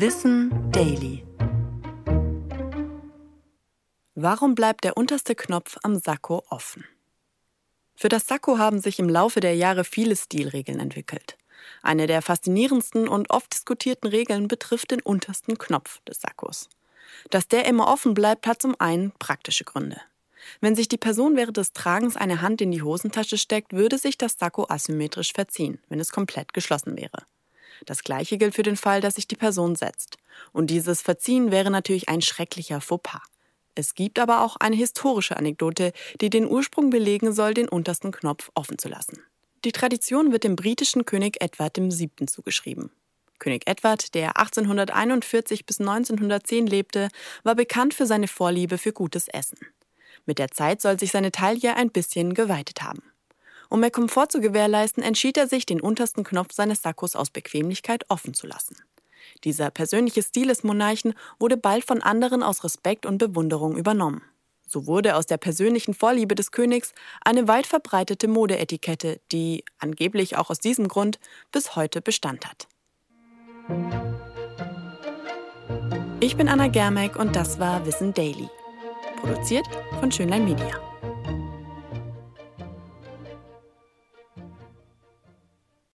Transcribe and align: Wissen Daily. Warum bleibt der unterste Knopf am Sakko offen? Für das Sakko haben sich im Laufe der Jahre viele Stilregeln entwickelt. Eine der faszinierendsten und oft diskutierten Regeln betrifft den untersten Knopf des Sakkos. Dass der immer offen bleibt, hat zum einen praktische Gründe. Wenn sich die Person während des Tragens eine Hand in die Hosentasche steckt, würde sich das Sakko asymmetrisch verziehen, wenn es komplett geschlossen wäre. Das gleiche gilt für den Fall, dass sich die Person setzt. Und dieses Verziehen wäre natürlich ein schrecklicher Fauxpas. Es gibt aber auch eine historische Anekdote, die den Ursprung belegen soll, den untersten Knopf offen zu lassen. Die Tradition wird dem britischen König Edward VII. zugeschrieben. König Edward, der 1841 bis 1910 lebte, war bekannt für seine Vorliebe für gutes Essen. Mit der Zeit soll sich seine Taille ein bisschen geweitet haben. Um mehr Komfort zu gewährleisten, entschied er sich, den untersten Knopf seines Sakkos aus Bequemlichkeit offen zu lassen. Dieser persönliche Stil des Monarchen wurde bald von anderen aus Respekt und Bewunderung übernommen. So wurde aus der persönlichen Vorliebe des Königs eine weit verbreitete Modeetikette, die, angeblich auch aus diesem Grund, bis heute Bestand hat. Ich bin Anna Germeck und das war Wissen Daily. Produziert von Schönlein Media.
Wissen 0.00 0.52
Daily. 0.70 1.24
Warum 4.14 4.54
bleibt 4.54 4.84
der 4.84 4.96
unterste 4.96 5.34
Knopf 5.34 5.76
am 5.82 5.98
Sakko 5.98 6.44
offen? 6.50 6.84
Für 7.96 8.08
das 8.08 8.28
Sakko 8.28 8.58
haben 8.58 8.80
sich 8.80 9.00
im 9.00 9.08
Laufe 9.08 9.40
der 9.40 9.56
Jahre 9.56 9.82
viele 9.82 10.14
Stilregeln 10.14 10.78
entwickelt. 10.78 11.36
Eine 11.82 12.06
der 12.06 12.22
faszinierendsten 12.22 13.08
und 13.08 13.30
oft 13.30 13.52
diskutierten 13.52 14.08
Regeln 14.08 14.46
betrifft 14.46 14.92
den 14.92 15.02
untersten 15.02 15.58
Knopf 15.58 16.00
des 16.04 16.20
Sakkos. 16.20 16.68
Dass 17.30 17.48
der 17.48 17.66
immer 17.66 17.88
offen 17.88 18.14
bleibt, 18.14 18.46
hat 18.46 18.62
zum 18.62 18.76
einen 18.78 19.10
praktische 19.18 19.64
Gründe. 19.64 20.00
Wenn 20.60 20.76
sich 20.76 20.86
die 20.86 20.96
Person 20.96 21.34
während 21.34 21.56
des 21.56 21.72
Tragens 21.72 22.16
eine 22.16 22.40
Hand 22.40 22.60
in 22.60 22.70
die 22.70 22.82
Hosentasche 22.82 23.36
steckt, 23.36 23.72
würde 23.72 23.98
sich 23.98 24.16
das 24.16 24.38
Sakko 24.38 24.66
asymmetrisch 24.68 25.32
verziehen, 25.32 25.80
wenn 25.88 25.98
es 25.98 26.12
komplett 26.12 26.54
geschlossen 26.54 26.96
wäre. 26.96 27.24
Das 27.86 28.02
gleiche 28.02 28.38
gilt 28.38 28.54
für 28.54 28.62
den 28.62 28.76
Fall, 28.76 29.00
dass 29.00 29.14
sich 29.14 29.28
die 29.28 29.36
Person 29.36 29.76
setzt. 29.76 30.16
Und 30.52 30.68
dieses 30.68 31.02
Verziehen 31.02 31.50
wäre 31.50 31.70
natürlich 31.70 32.08
ein 32.08 32.22
schrecklicher 32.22 32.80
Fauxpas. 32.80 33.22
Es 33.74 33.94
gibt 33.94 34.18
aber 34.18 34.42
auch 34.42 34.56
eine 34.56 34.74
historische 34.76 35.36
Anekdote, 35.36 35.92
die 36.20 36.30
den 36.30 36.48
Ursprung 36.48 36.90
belegen 36.90 37.32
soll, 37.32 37.54
den 37.54 37.68
untersten 37.68 38.10
Knopf 38.10 38.50
offen 38.54 38.78
zu 38.78 38.88
lassen. 38.88 39.22
Die 39.64 39.72
Tradition 39.72 40.32
wird 40.32 40.44
dem 40.44 40.56
britischen 40.56 41.04
König 41.04 41.40
Edward 41.40 41.76
VII. 41.78 42.26
zugeschrieben. 42.26 42.90
König 43.38 43.68
Edward, 43.68 44.14
der 44.14 44.36
1841 44.36 45.64
bis 45.64 45.78
1910 45.80 46.66
lebte, 46.66 47.08
war 47.44 47.54
bekannt 47.54 47.94
für 47.94 48.06
seine 48.06 48.28
Vorliebe 48.28 48.78
für 48.78 48.92
gutes 48.92 49.28
Essen. 49.28 49.58
Mit 50.26 50.38
der 50.38 50.50
Zeit 50.50 50.80
soll 50.80 50.98
sich 50.98 51.12
seine 51.12 51.32
Taille 51.32 51.76
ein 51.76 51.90
bisschen 51.90 52.34
geweitet 52.34 52.82
haben. 52.82 53.02
Um 53.68 53.80
mehr 53.80 53.90
Komfort 53.90 54.28
zu 54.30 54.40
gewährleisten, 54.40 55.02
entschied 55.02 55.36
er 55.36 55.46
sich, 55.46 55.66
den 55.66 55.80
untersten 55.80 56.24
Knopf 56.24 56.52
seines 56.52 56.82
Sakkos 56.82 57.14
aus 57.14 57.30
Bequemlichkeit 57.30 58.04
offen 58.08 58.34
zu 58.34 58.46
lassen. 58.46 58.76
Dieser 59.44 59.70
persönliche 59.70 60.22
Stil 60.22 60.48
des 60.48 60.64
Monarchen 60.64 61.14
wurde 61.38 61.56
bald 61.56 61.84
von 61.84 62.02
anderen 62.02 62.42
aus 62.42 62.64
Respekt 62.64 63.04
und 63.06 63.18
Bewunderung 63.18 63.76
übernommen. 63.76 64.22
So 64.66 64.86
wurde 64.86 65.16
aus 65.16 65.26
der 65.26 65.38
persönlichen 65.38 65.94
Vorliebe 65.94 66.34
des 66.34 66.50
Königs 66.50 66.92
eine 67.22 67.48
weit 67.48 67.66
verbreitete 67.66 68.28
Modeetikette, 68.28 69.20
die, 69.32 69.64
angeblich 69.78 70.36
auch 70.36 70.50
aus 70.50 70.58
diesem 70.58 70.88
Grund, 70.88 71.18
bis 71.52 71.74
heute 71.74 72.02
Bestand 72.02 72.46
hat. 72.46 72.68
Ich 76.20 76.36
bin 76.36 76.48
Anna 76.48 76.68
Germeck 76.68 77.16
und 77.16 77.34
das 77.36 77.58
war 77.58 77.86
Wissen 77.86 78.12
Daily. 78.12 78.48
Produziert 79.20 79.66
von 80.00 80.12
Schönlein 80.12 80.44
Media. 80.44 80.87